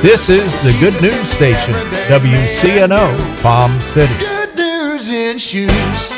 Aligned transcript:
This 0.00 0.28
is 0.28 0.62
the 0.62 0.70
Good 0.78 0.94
News 1.02 1.28
Station, 1.28 1.74
WCNO, 2.06 3.42
Palm 3.42 3.80
City. 3.80 4.14
Good 4.20 4.54
news 4.54 5.10
in 5.10 5.38
shoes. 5.38 6.12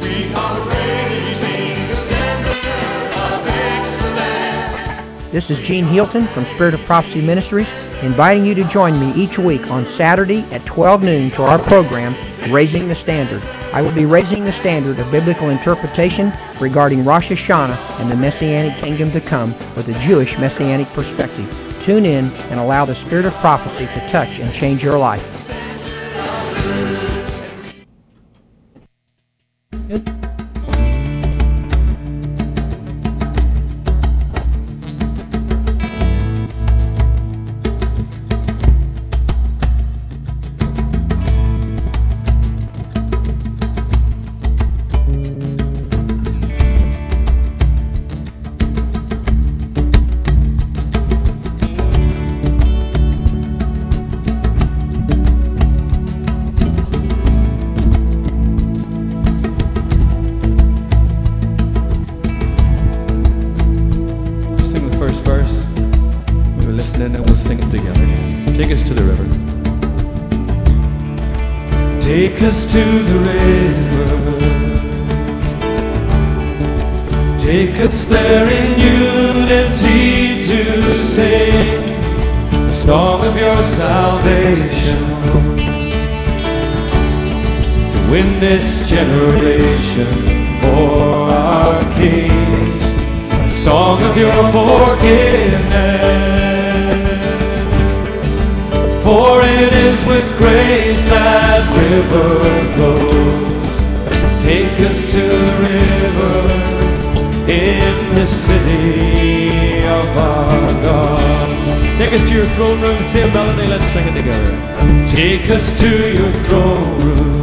We 0.00 0.32
are 0.34 0.60
raising 0.68 1.88
the 1.88 1.96
standard 1.96 2.64
of 3.18 3.44
excellence. 3.74 5.32
This 5.32 5.50
is 5.50 5.58
Gene 5.58 5.86
Hilton 5.86 6.24
from 6.28 6.44
Spirit 6.44 6.74
of 6.74 6.80
Prophecy 6.84 7.20
Ministries, 7.20 7.68
inviting 8.02 8.46
you 8.46 8.54
to 8.54 8.62
join 8.68 9.00
me 9.00 9.12
each 9.20 9.36
week 9.36 9.68
on 9.68 9.84
Saturday 9.84 10.42
at 10.52 10.64
12 10.64 11.02
noon 11.02 11.32
to 11.32 11.42
our 11.42 11.58
program, 11.58 12.14
Raising 12.52 12.86
the 12.86 12.94
Standard. 12.94 13.42
I 13.72 13.82
will 13.82 13.92
be 13.92 14.06
raising 14.06 14.44
the 14.44 14.52
standard 14.52 14.98
of 14.98 15.10
biblical 15.10 15.50
interpretation 15.50 16.32
regarding 16.58 17.04
Rosh 17.04 17.30
Hashanah 17.30 18.00
and 18.00 18.10
the 18.10 18.16
Messianic 18.16 18.74
kingdom 18.82 19.10
to 19.12 19.20
come 19.20 19.52
with 19.76 19.88
a 19.88 20.06
Jewish 20.06 20.38
Messianic 20.38 20.88
perspective. 20.88 21.46
Tune 21.82 22.06
in 22.06 22.30
and 22.50 22.58
allow 22.58 22.86
the 22.86 22.94
Spirit 22.94 23.26
of 23.26 23.34
prophecy 23.34 23.86
to 23.86 24.08
touch 24.10 24.40
and 24.40 24.54
change 24.54 24.82
your 24.82 24.98
life. 24.98 25.47
Win 88.10 88.40
this 88.40 88.88
generation 88.88 90.06
for 90.60 91.28
our 91.30 91.82
King. 91.94 92.30
A 93.30 93.50
song 93.50 94.02
of 94.02 94.16
your 94.16 94.32
forgiveness. 94.50 96.08
For 99.04 99.40
it 99.42 99.72
is 99.72 100.04
with 100.06 100.26
grace 100.38 101.04
that 101.12 101.60
river 101.76 102.44
flows. 102.74 103.76
Take 104.42 104.80
us 104.88 105.04
to 105.12 105.20
the 105.20 105.54
river 105.68 106.38
in 107.50 108.14
the 108.14 108.26
city 108.26 109.78
of 109.86 110.08
our 110.16 110.72
God. 110.82 111.48
Take 111.98 112.12
us 112.14 112.26
to 112.28 112.34
your 112.34 112.48
throne 112.56 112.80
room. 112.80 113.02
Same 113.12 113.32
melody. 113.34 113.66
Let's 113.66 113.84
sing 113.86 114.06
it 114.08 114.14
together. 114.14 114.52
Take 115.14 115.50
us 115.50 115.78
to 115.80 116.14
your 116.14 116.32
throne 116.44 117.00
room. 117.02 117.37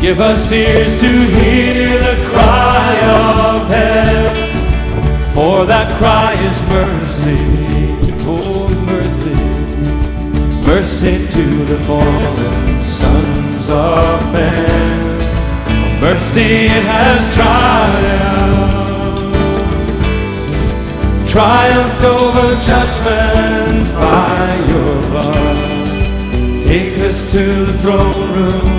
Give 0.00 0.18
us 0.18 0.50
ears 0.50 0.98
to 0.98 1.06
hear 1.06 1.98
the 1.98 2.16
cry 2.30 2.98
of 3.04 3.68
heaven. 3.68 4.56
For 5.34 5.66
that 5.66 5.98
cry 5.98 6.32
is 6.40 6.58
mercy. 6.72 7.36
Oh, 8.26 8.66
mercy. 8.86 9.36
Mercy 10.66 11.26
to 11.34 11.64
the 11.66 11.78
fallen 11.84 12.82
sons 12.82 13.68
of 13.68 14.32
men. 14.32 15.20
Mercy 16.00 16.64
it 16.64 16.84
has 16.88 17.20
triumphed. 17.34 18.80
Triumphed 21.30 22.04
over 22.04 22.54
judgment 22.64 23.86
by 24.00 24.56
your 24.70 25.02
blood. 25.10 26.64
Take 26.64 26.98
us 27.00 27.30
to 27.32 27.66
the 27.66 27.72
throne 27.82 28.32
room 28.32 28.69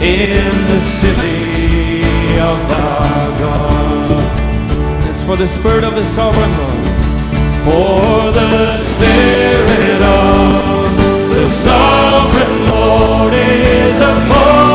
in 0.00 0.66
the 0.66 0.80
city 0.80 2.02
of 2.38 2.58
our 2.70 3.38
God. 3.38 5.08
It's 5.10 5.24
for 5.24 5.36
the 5.36 5.48
Spirit 5.48 5.82
of 5.82 5.96
the 5.96 6.04
Sovereign 6.04 6.50
Lord. 6.56 6.88
For 7.64 8.30
the 8.30 8.76
Spirit 8.78 10.02
of 10.02 11.34
the 11.34 11.46
Sovereign 11.48 12.68
Lord 12.68 13.34
is 13.34 14.00
upon 14.00 14.67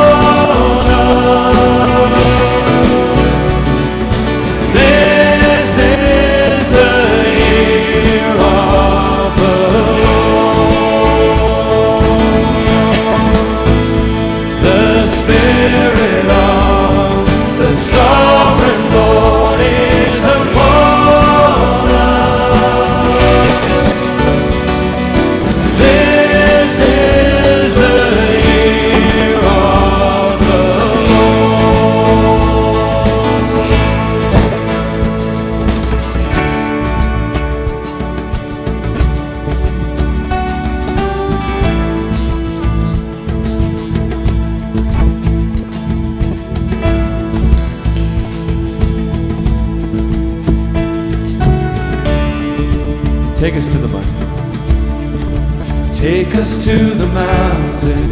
Take 56.34 56.42
us 56.42 56.64
to 56.64 56.76
the 56.76 57.06
mountain. 57.06 58.10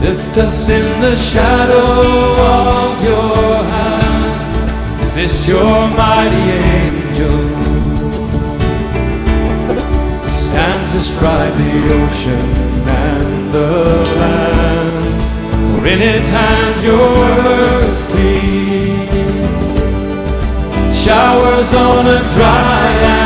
Lift 0.00 0.38
us 0.38 0.68
in 0.68 1.00
the 1.00 1.14
shadow 1.14 2.34
of 2.42 3.00
your 3.00 3.62
hand. 3.62 5.02
Is 5.04 5.14
this 5.14 5.46
your 5.46 5.88
mighty 5.90 6.50
angel? 6.80 7.38
Stands 10.26 10.94
astride 10.94 11.54
the 11.62 11.74
ocean 11.94 12.46
and 12.88 13.52
the 13.52 13.70
land. 14.18 15.78
For 15.78 15.86
in 15.86 16.00
his 16.00 16.28
hand 16.28 16.82
your 16.82 17.14
mercy 17.44 18.40
showers 20.92 21.72
on 21.72 22.04
a 22.08 22.18
dry 22.30 22.88
and 22.90 23.23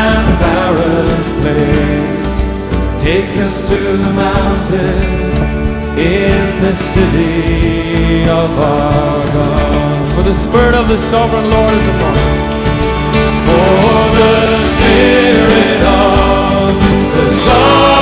Take 3.03 3.37
us 3.39 3.69
to 3.71 3.77
the 3.77 4.13
mountain 4.13 5.03
in 5.99 6.63
the 6.63 6.75
city 6.77 8.23
of 8.25 8.51
our 8.59 9.25
God. 9.37 10.15
For 10.15 10.23
the 10.23 10.35
Spirit 10.35 10.75
of 10.75 10.89
the 10.89 10.99
Sovereign 10.99 11.49
Lord 11.51 11.75
is 11.75 11.89
upon 11.89 12.15
us. 12.17 12.49
For 13.47 14.01
the 14.21 14.37
Spirit 14.75 15.83
of 15.83 16.75
the 17.17 17.31
Sovereign 17.31 17.98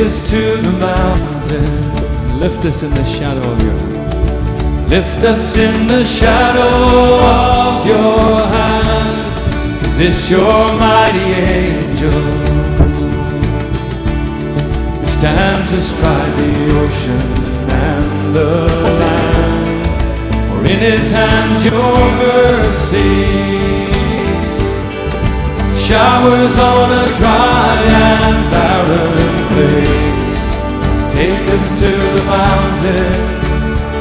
us 0.00 0.22
to 0.30 0.56
the 0.56 0.72
mountain. 0.72 2.40
Lift 2.40 2.64
us 2.64 2.82
in 2.82 2.90
the 2.90 3.04
shadow 3.04 3.42
of 3.52 3.62
your 3.62 3.72
hand. 3.72 4.90
Lift 4.90 5.24
us 5.24 5.56
in 5.56 5.86
the 5.86 6.04
shadow 6.04 7.20
of 7.20 7.86
your 7.86 8.46
hand. 8.56 9.86
Is 9.86 9.98
this 9.98 10.30
your 10.30 10.74
mighty 10.78 11.32
angel? 11.52 12.22
Who 15.00 15.06
stands 15.06 15.70
astride 15.72 16.34
the 16.38 16.52
ocean 16.82 17.24
and 17.68 18.34
the 18.34 18.52
land. 19.02 19.86
For 20.48 20.60
in 20.72 20.78
his 20.78 21.10
hand 21.10 21.64
your 21.64 21.98
mercy 22.24 23.20
showers 25.86 26.56
on 26.58 26.90
a 26.90 27.06
dry 27.16 27.76
and 27.84 28.50
barren 28.50 29.29
place. 29.52 30.50
Take 31.14 31.44
us 31.56 31.66
to 31.82 31.90
the 32.16 32.24
mountain 32.24 33.40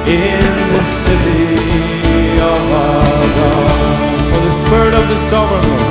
in 0.08 0.46
the 0.74 0.84
city 1.04 2.40
of 2.54 2.62
our 2.86 3.26
God. 3.38 4.34
For 4.34 4.42
the 4.48 4.54
spirit 4.64 4.94
of 4.94 5.08
the 5.10 5.20
sovereign 5.30 5.68
Lord. 5.70 5.89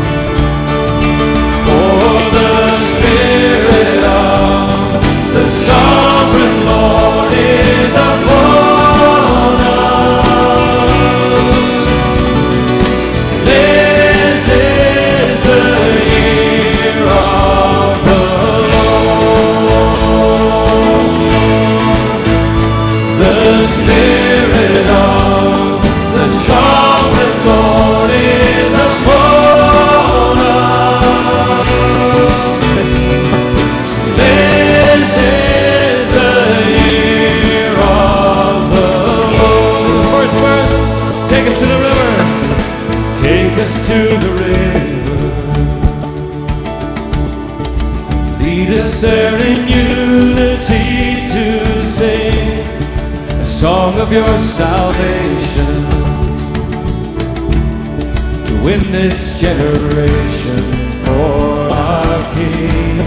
Win 58.69 58.93
this 58.93 59.41
generation 59.41 60.63
for 61.05 61.71
our 61.73 62.21
King. 62.35 62.99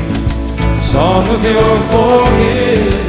Song 0.80 1.28
of 1.36 1.44
your 1.56 1.74
forgiveness. 1.94 3.04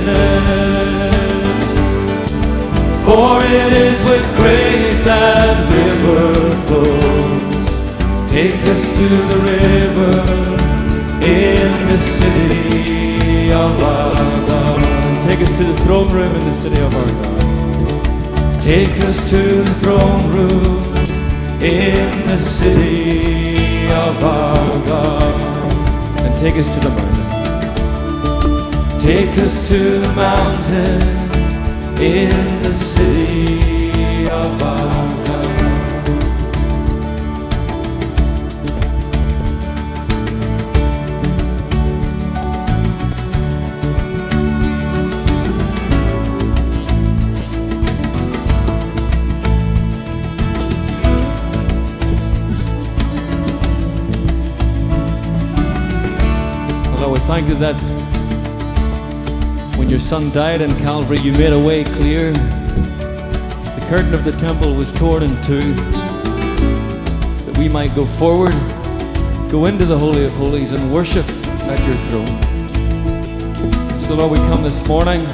For 3.06 3.32
it 3.42 3.72
is 3.72 3.98
with 4.04 4.26
grace 4.36 5.00
that 5.08 5.54
river 5.78 6.26
flows. 6.66 7.68
Take 8.30 8.60
us 8.74 8.82
to 9.00 9.08
the 9.32 9.38
river 9.56 10.16
in 11.24 11.70
the 11.88 11.98
city 11.98 13.50
of 13.64 13.72
our 13.82 14.46
God. 14.50 14.80
Take 15.26 15.40
us 15.40 15.52
to 15.56 15.64
the 15.64 15.76
throne 15.84 16.10
room 16.12 16.34
in 16.36 16.44
the 16.44 16.54
city 16.60 16.80
of 16.82 16.94
our 16.94 17.12
God. 17.22 18.62
Take 18.62 19.00
us 19.08 19.30
to 19.30 19.40
the 19.62 19.74
throne 19.80 20.30
room 20.36 20.91
in 21.62 22.26
the 22.26 22.38
city 22.38 23.86
of 23.86 24.22
our 24.22 24.84
God. 24.84 25.34
And 26.18 26.40
take 26.40 26.56
us 26.56 26.68
to 26.74 26.80
the 26.80 26.90
mountain. 26.90 27.22
Take 29.00 29.38
us 29.38 29.68
to 29.68 29.78
the 30.00 30.12
mountain 30.12 31.02
in 32.02 32.62
the 32.62 32.74
city 32.74 34.26
of 34.26 34.62
our 34.62 35.01
You 57.32 57.54
that 57.54 57.74
when 59.78 59.88
your 59.88 59.98
son 59.98 60.30
died 60.32 60.60
in 60.60 60.76
Calvary, 60.76 61.18
you 61.18 61.32
made 61.32 61.54
a 61.54 61.58
way 61.58 61.82
clear. 61.82 62.30
The 62.30 63.86
curtain 63.88 64.12
of 64.12 64.22
the 64.24 64.32
temple 64.32 64.74
was 64.74 64.92
torn 64.92 65.22
in 65.22 65.30
two 65.42 65.72
that 67.46 67.56
we 67.56 67.70
might 67.70 67.94
go 67.94 68.04
forward, 68.04 68.52
go 69.50 69.64
into 69.64 69.86
the 69.86 69.98
Holy 69.98 70.26
of 70.26 70.32
Holies, 70.34 70.72
and 70.72 70.92
worship 70.92 71.26
at 71.62 71.80
your 71.88 71.96
throne. 72.08 72.38
So, 74.02 74.14
Lord, 74.14 74.32
we 74.32 74.38
come 74.48 74.62
this 74.62 74.86
morning, 74.86 75.24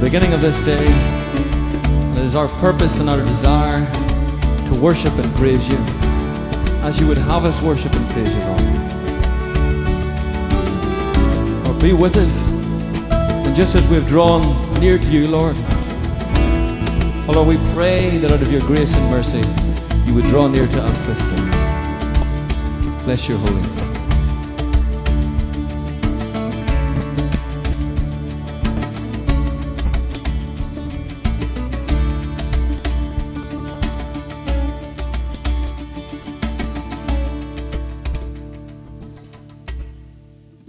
beginning 0.00 0.32
of 0.32 0.40
this 0.40 0.60
day, 0.60 0.86
and 0.86 2.18
it 2.18 2.24
is 2.24 2.36
our 2.36 2.48
purpose 2.60 3.00
and 3.00 3.10
our 3.10 3.18
desire 3.18 3.84
to 4.68 4.74
worship 4.80 5.12
and 5.14 5.34
praise 5.34 5.68
you 5.68 5.78
as 6.86 7.00
you 7.00 7.08
would 7.08 7.18
have 7.18 7.44
us 7.44 7.60
worship 7.60 7.92
and 7.92 8.08
praise 8.10 8.32
you, 8.32 8.40
Lord. 8.42 8.95
Be 11.86 11.92
with 11.92 12.16
us. 12.16 12.44
And 13.46 13.54
just 13.54 13.76
as 13.76 13.86
we've 13.86 14.04
drawn 14.08 14.42
near 14.80 14.98
to 14.98 15.08
you, 15.12 15.28
Lord, 15.28 15.54
oh 17.28 17.32
Lord, 17.32 17.46
we 17.46 17.58
pray 17.74 18.18
that 18.18 18.32
out 18.32 18.42
of 18.42 18.50
your 18.50 18.60
grace 18.62 18.92
and 18.92 19.08
mercy, 19.08 19.38
you 20.04 20.12
would 20.12 20.24
draw 20.24 20.48
near 20.48 20.66
to 20.66 20.82
us 20.82 21.02
this 21.02 21.22
day. 21.22 23.04
Bless 23.04 23.28
your 23.28 23.38
holy 23.38 23.62
name. 23.62 23.85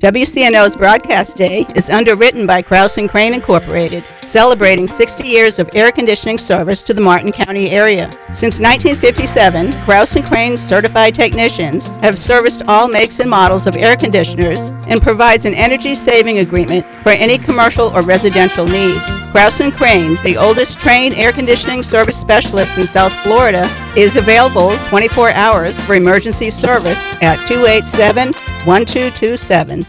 WCNO's 0.07 0.77
broadcast 0.77 1.35
day 1.35 1.65
is 1.75 1.89
underwritten 1.89 2.47
by 2.47 2.61
Kraus 2.61 2.97
and 2.97 3.09
Crane 3.09 3.33
Incorporated, 3.33 4.05
celebrating 4.21 4.87
60 4.87 5.27
years 5.27 5.59
of 5.59 5.69
air 5.73 5.91
conditioning 5.91 6.37
service 6.37 6.81
to 6.83 6.93
the 6.93 7.01
Martin 7.01 7.33
County 7.33 7.71
area. 7.71 8.09
Since 8.31 8.61
1957, 8.61 9.73
Kraus 9.83 10.15
and 10.15 10.23
Crane's 10.23 10.61
certified 10.61 11.13
technicians 11.13 11.89
have 11.99 12.17
serviced 12.17 12.63
all 12.69 12.87
makes 12.87 13.19
and 13.19 13.29
models 13.29 13.67
of 13.67 13.75
air 13.75 13.97
conditioners 13.97 14.69
and 14.87 15.01
provides 15.01 15.43
an 15.43 15.53
energy 15.53 15.93
saving 15.93 16.37
agreement 16.37 16.85
for 17.03 17.09
any 17.09 17.37
commercial 17.37 17.87
or 17.87 18.01
residential 18.01 18.65
need. 18.65 19.01
Kraus 19.31 19.59
and 19.59 19.73
Crane, 19.73 20.17
the 20.23 20.37
oldest 20.37 20.79
trained 20.79 21.15
air 21.15 21.33
conditioning 21.33 21.83
service 21.83 22.17
specialist 22.17 22.77
in 22.77 22.85
South 22.85 23.11
Florida, 23.23 23.69
is 23.97 24.15
available 24.15 24.77
24 24.87 25.33
hours 25.33 25.81
for 25.81 25.95
emergency 25.95 26.49
service 26.49 27.11
at 27.21 27.45
287 27.45 28.31
1227. 28.63 29.85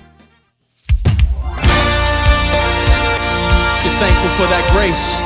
Thankful 3.99 4.31
for 4.39 4.47
that 4.47 4.63
grace 4.71 5.19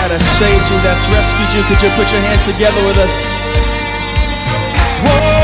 that 0.00 0.08
has 0.08 0.24
saved 0.40 0.64
you, 0.72 0.78
that's 0.80 1.04
rescued 1.12 1.52
you. 1.52 1.60
Could 1.68 1.80
you 1.84 1.92
put 1.92 2.08
your 2.08 2.24
hands 2.24 2.44
together 2.48 2.80
with 2.88 2.96
us? 2.96 3.12
Whoa, 5.04 5.39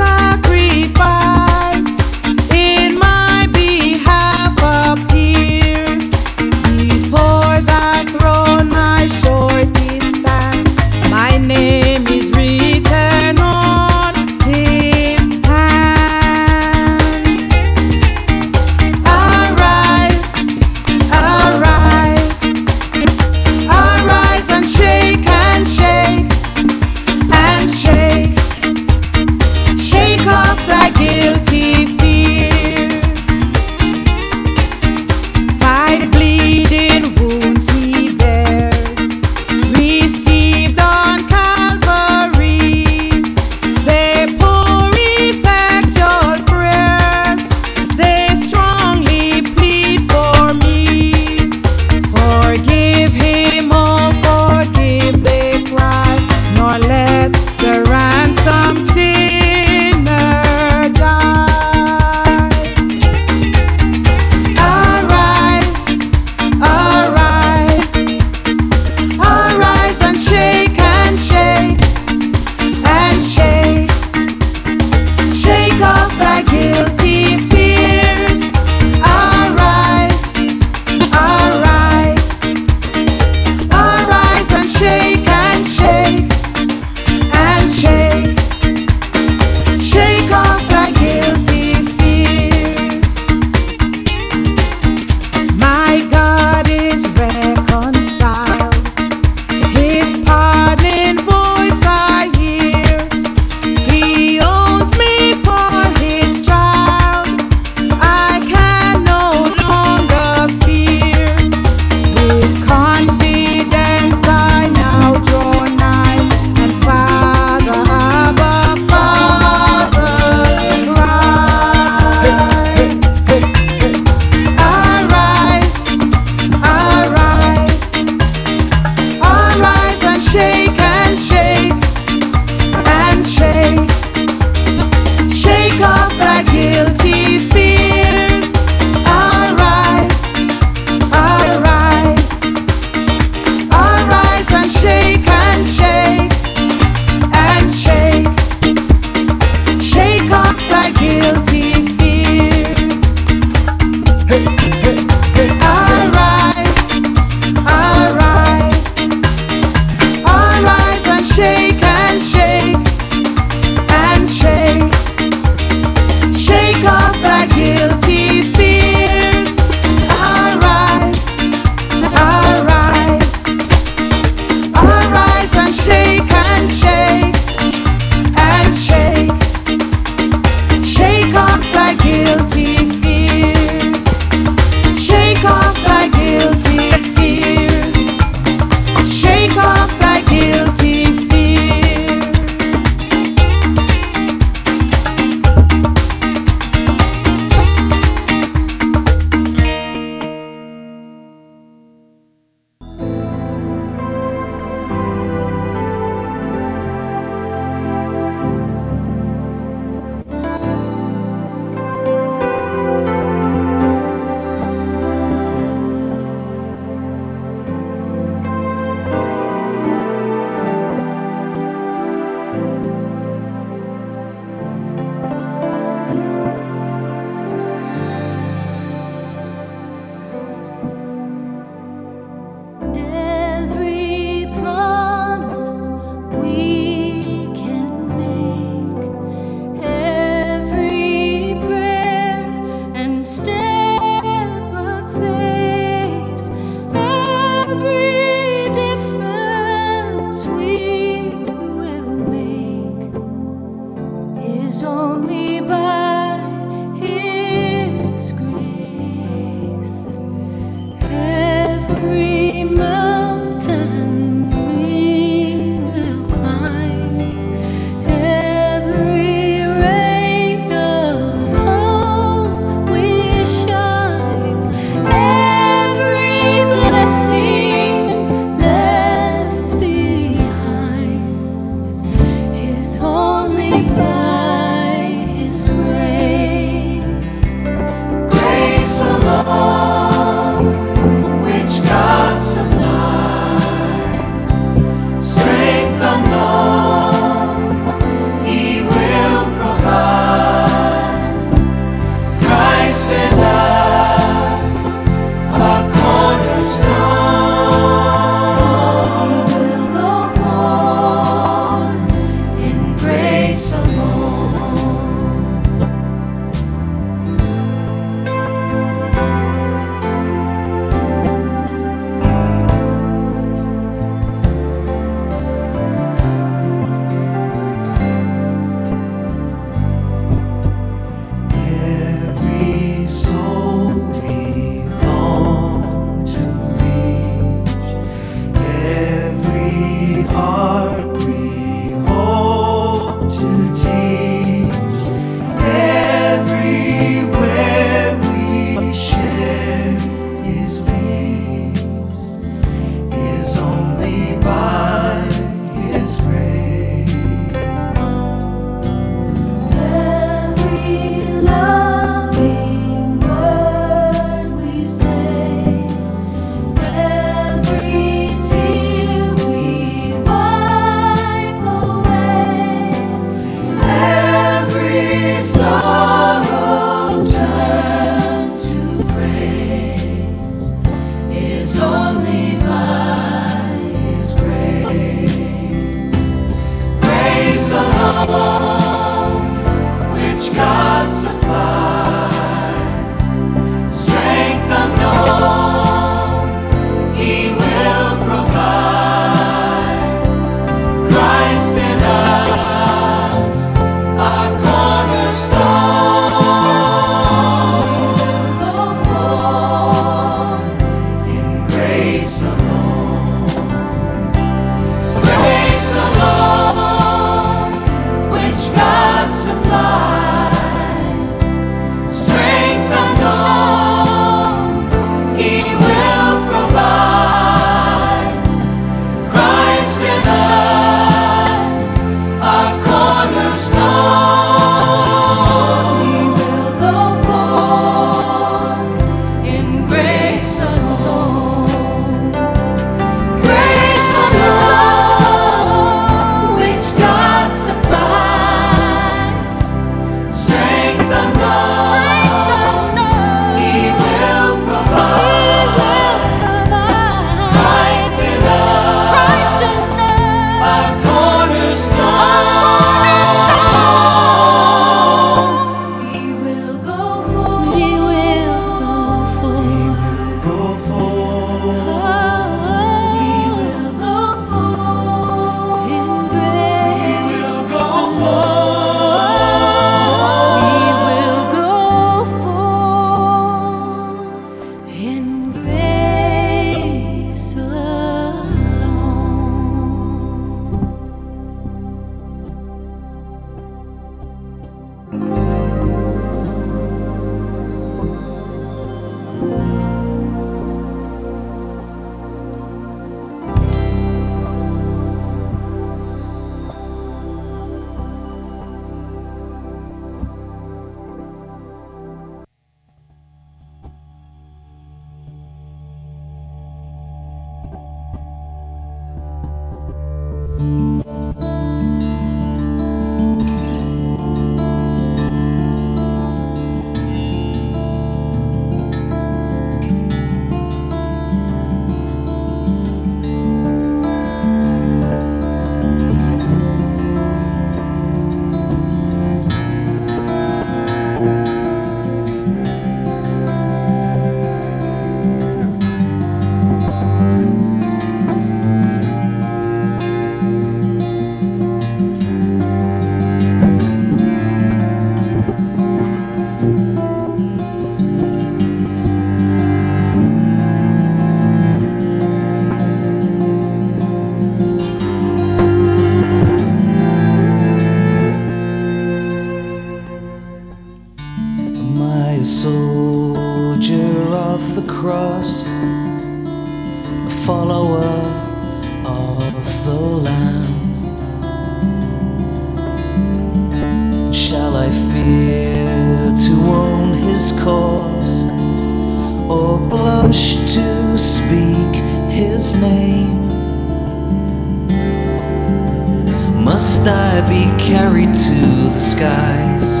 Must 597.04 597.16
I 597.16 597.40
be 597.50 597.84
carried 597.84 598.32
to 598.32 598.60
the 598.94 598.98
skies 598.98 600.00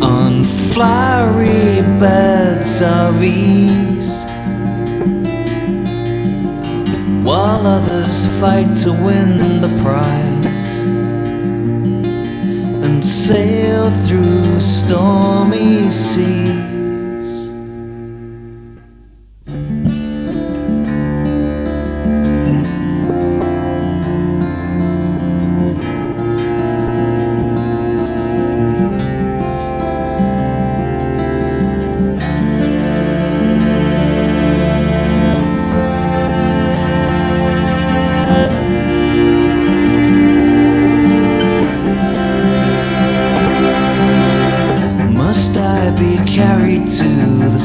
on 0.00 0.44
flowery 0.70 1.82
beds 1.98 2.82
of 2.82 3.20
ease? 3.20 4.24
While 7.24 7.66
others 7.66 8.26
fight 8.38 8.76
to 8.84 8.92
win 8.92 9.60
the 9.60 9.76
prize 9.82 10.84
and 12.84 13.04
sail 13.04 13.90
through 13.90 14.60
stormy 14.60 15.90
seas. 15.90 16.65